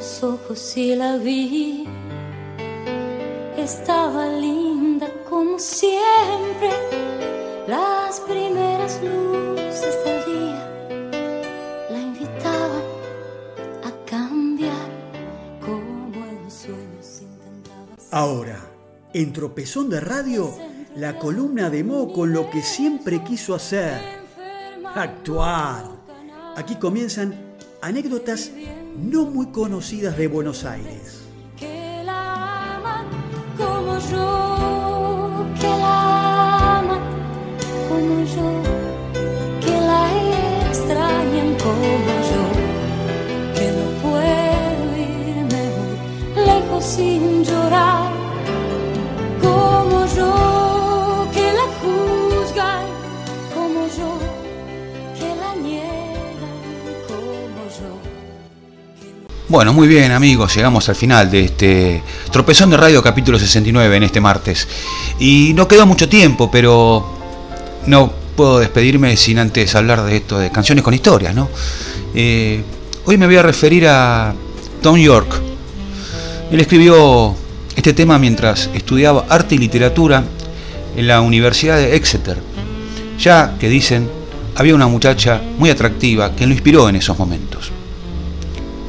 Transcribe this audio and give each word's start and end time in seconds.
los 0.00 0.22
ojos 0.22 0.76
y 0.78 0.96
la 0.96 1.18
vi. 1.18 1.84
Estaba 3.58 4.28
linda 4.28 5.06
como 5.28 5.58
siempre, 5.58 6.70
las 7.68 8.18
primeras 8.20 8.98
luces 9.02 9.94
del 10.02 10.24
día 10.24 11.04
la 11.90 12.00
invitaban 12.00 12.86
a 13.84 13.92
cambiar 14.06 14.88
como 15.60 16.24
el 16.24 16.50
sueño 16.50 17.02
se 17.02 17.24
intentaba. 17.24 17.94
Ahora, 18.10 18.58
en 19.12 19.34
Tropezón 19.34 19.90
de 19.90 20.00
Radio, 20.00 20.50
la 20.96 21.18
columna 21.18 21.68
de 21.68 21.84
Mo 21.84 22.10
con 22.10 22.32
lo 22.32 22.48
que 22.48 22.62
siempre 22.62 23.22
quiso 23.22 23.54
hacer, 23.54 24.00
actuar. 24.94 25.84
Aquí 26.56 26.76
comienzan 26.76 27.34
anécdotas 27.82 28.50
no 29.02 29.26
muy 29.26 29.46
conocidas 29.46 30.16
de 30.16 30.28
Buenos 30.28 30.64
Aires. 30.64 31.22
Que 31.56 32.02
la 32.04 32.76
aman 32.76 33.06
como 33.56 33.98
yo, 34.10 35.46
que 35.60 35.68
la 35.68 36.78
aman 36.78 37.00
como 37.88 38.24
yo, 38.24 38.62
que 39.60 39.80
la 39.80 40.68
extrañan 40.68 41.54
como 41.58 42.14
yo, 42.30 42.42
que 43.54 43.66
no 43.72 43.86
puedo 44.02 44.96
irme 44.96 45.64
lejos 46.44 46.84
sin 46.84 47.44
llorar, 47.44 48.12
Bueno, 59.50 59.72
muy 59.72 59.88
bien 59.88 60.12
amigos, 60.12 60.54
llegamos 60.54 60.88
al 60.88 60.94
final 60.94 61.28
de 61.28 61.46
este 61.46 62.04
Tropezón 62.30 62.70
de 62.70 62.76
Radio 62.76 63.02
capítulo 63.02 63.36
69 63.36 63.96
en 63.96 64.04
este 64.04 64.20
martes. 64.20 64.68
Y 65.18 65.54
no 65.56 65.66
quedó 65.66 65.86
mucho 65.86 66.08
tiempo, 66.08 66.48
pero 66.48 67.18
no 67.86 68.12
puedo 68.36 68.60
despedirme 68.60 69.16
sin 69.16 69.40
antes 69.40 69.74
hablar 69.74 70.04
de 70.04 70.18
esto, 70.18 70.38
de 70.38 70.52
canciones 70.52 70.84
con 70.84 70.94
historias, 70.94 71.34
¿no? 71.34 71.48
Eh, 72.14 72.62
hoy 73.06 73.18
me 73.18 73.26
voy 73.26 73.38
a 73.38 73.42
referir 73.42 73.88
a 73.88 74.32
Tom 74.82 74.96
York. 74.96 75.40
Él 76.52 76.60
escribió 76.60 77.34
este 77.74 77.92
tema 77.92 78.20
mientras 78.20 78.70
estudiaba 78.72 79.26
arte 79.28 79.56
y 79.56 79.58
literatura 79.58 80.22
en 80.94 81.08
la 81.08 81.22
Universidad 81.22 81.76
de 81.76 81.96
Exeter. 81.96 82.38
Ya 83.18 83.56
que 83.58 83.68
dicen, 83.68 84.08
había 84.54 84.76
una 84.76 84.86
muchacha 84.86 85.42
muy 85.58 85.70
atractiva 85.70 86.36
que 86.36 86.46
lo 86.46 86.52
inspiró 86.52 86.88
en 86.88 86.94
esos 86.94 87.18
momentos. 87.18 87.72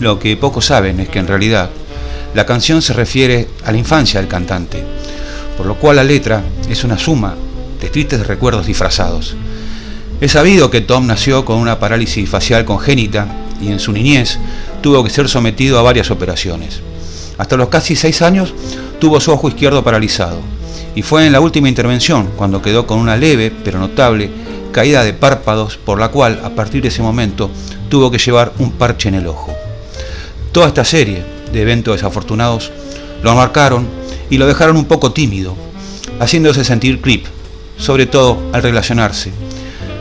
Lo 0.00 0.18
que 0.18 0.36
pocos 0.36 0.66
saben 0.66 1.00
es 1.00 1.08
que 1.08 1.18
en 1.18 1.28
realidad 1.28 1.70
la 2.34 2.46
canción 2.46 2.82
se 2.82 2.92
refiere 2.92 3.48
a 3.64 3.70
la 3.70 3.78
infancia 3.78 4.20
del 4.20 4.28
cantante, 4.28 4.82
por 5.56 5.66
lo 5.66 5.76
cual 5.76 5.96
la 5.96 6.04
letra 6.04 6.42
es 6.68 6.82
una 6.82 6.98
suma 6.98 7.34
de 7.80 7.88
tristes 7.88 8.26
recuerdos 8.26 8.66
disfrazados. 8.66 9.36
Es 10.20 10.32
sabido 10.32 10.70
que 10.70 10.80
Tom 10.80 11.06
nació 11.06 11.44
con 11.44 11.58
una 11.58 11.78
parálisis 11.78 12.28
facial 12.28 12.64
congénita 12.64 13.28
y 13.60 13.68
en 13.68 13.78
su 13.78 13.92
niñez 13.92 14.38
tuvo 14.82 15.04
que 15.04 15.10
ser 15.10 15.28
sometido 15.28 15.78
a 15.78 15.82
varias 15.82 16.10
operaciones. 16.10 16.80
Hasta 17.38 17.56
los 17.56 17.68
casi 17.68 17.94
seis 17.94 18.22
años 18.22 18.54
tuvo 18.98 19.20
su 19.20 19.32
ojo 19.32 19.48
izquierdo 19.48 19.84
paralizado 19.84 20.40
y 20.94 21.02
fue 21.02 21.26
en 21.26 21.32
la 21.32 21.40
última 21.40 21.68
intervención 21.68 22.30
cuando 22.36 22.62
quedó 22.62 22.86
con 22.86 22.98
una 22.98 23.16
leve 23.16 23.52
pero 23.64 23.78
notable 23.78 24.30
caída 24.72 25.04
de 25.04 25.12
párpados 25.12 25.76
por 25.76 26.00
la 26.00 26.08
cual 26.08 26.40
a 26.44 26.50
partir 26.50 26.82
de 26.82 26.88
ese 26.88 27.02
momento 27.02 27.50
tuvo 27.88 28.10
que 28.10 28.18
llevar 28.18 28.52
un 28.58 28.72
parche 28.72 29.08
en 29.08 29.14
el 29.14 29.26
ojo. 29.26 29.54
Toda 30.54 30.68
esta 30.68 30.84
serie 30.84 31.24
de 31.52 31.62
eventos 31.62 31.96
desafortunados 31.96 32.70
lo 33.24 33.34
marcaron 33.34 33.88
y 34.30 34.38
lo 34.38 34.46
dejaron 34.46 34.76
un 34.76 34.84
poco 34.84 35.10
tímido, 35.10 35.56
haciéndose 36.20 36.64
sentir 36.64 37.00
creep, 37.00 37.24
sobre 37.76 38.06
todo 38.06 38.38
al 38.52 38.62
relacionarse 38.62 39.32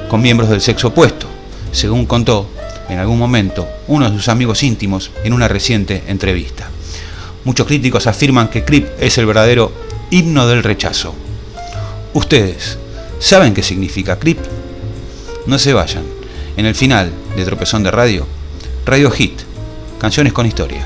con 0.10 0.22
miembros 0.22 0.52
del 0.52 0.62
sexo 0.62 0.90
opuesto, 0.90 1.26
según 1.72 2.06
contó 2.06 2.48
en 2.88 3.00
algún 3.00 3.18
momento 3.18 3.68
uno 3.88 4.08
de 4.08 4.16
sus 4.16 4.30
amigos 4.30 4.62
íntimos 4.62 5.10
en 5.24 5.34
una 5.34 5.48
reciente 5.48 6.04
entrevista. 6.06 6.70
Muchos 7.46 7.66
críticos 7.66 8.06
afirman 8.06 8.50
que 8.50 8.64
creep 8.64 8.90
es 9.00 9.18
el 9.18 9.26
verdadero 9.26 9.72
himno 10.12 10.46
del 10.46 10.62
rechazo. 10.62 11.16
¿Ustedes 12.14 12.78
saben 13.18 13.56
qué 13.56 13.64
significa 13.64 14.20
creep? 14.20 14.38
No 15.48 15.58
se 15.58 15.74
vayan. 15.74 16.04
En 16.58 16.68
el 16.68 16.76
final 16.76 17.12
de 17.36 17.44
Tropezón 17.44 17.82
de 17.82 17.90
Radio, 17.90 18.28
Radio 18.86 19.10
Hit 19.10 19.42
Canciones 20.00 20.34
con 20.34 20.46
historia. 20.46 20.86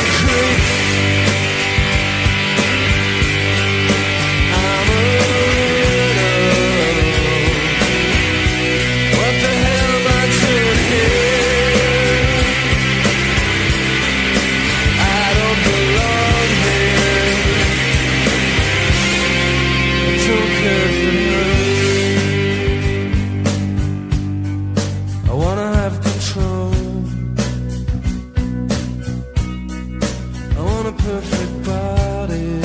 I 30.81 30.83
want 30.83 30.99
a 30.99 31.03
perfect 31.03 31.63
body. 31.63 32.61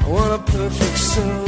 I 0.00 0.08
want 0.08 0.32
a 0.32 0.50
perfect 0.50 0.98
soul. 0.98 1.45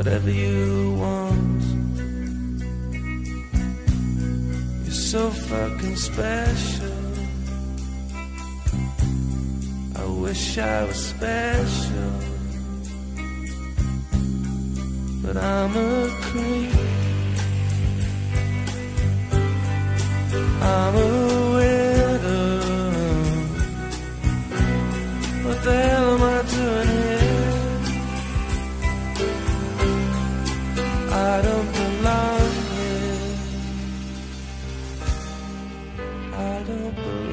whatever 0.00 0.30
you 0.30 0.94
want. 0.98 1.62
You're 4.84 5.02
so 5.12 5.30
fucking 5.30 5.96
special. 5.96 6.96
I 9.96 10.04
wish 10.24 10.56
I 10.56 10.84
was 10.84 10.96
special, 11.14 12.12
but 15.22 15.36
I'm 15.36 15.76
a 15.76 16.08
creep. 16.28 16.72
I'm 20.62 20.96
a 20.96 21.29
up 36.70 37.29